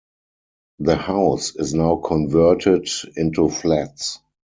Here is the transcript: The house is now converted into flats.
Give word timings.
The 0.79 0.95
house 0.95 1.55
is 1.57 1.75
now 1.75 1.97
converted 1.97 2.89
into 3.15 3.49
flats. 3.49 4.17